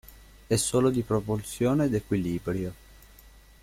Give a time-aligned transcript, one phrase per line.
[0.47, 2.73] È solo di propulsione ed equilibrio.